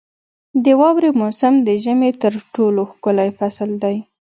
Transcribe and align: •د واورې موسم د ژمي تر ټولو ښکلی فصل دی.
•د 0.63 0.65
واورې 0.81 1.11
موسم 1.21 1.53
د 1.67 1.69
ژمي 1.83 2.11
تر 2.21 2.33
ټولو 2.55 2.81
ښکلی 2.91 3.29
فصل 3.37 3.69
دی. 3.83 3.97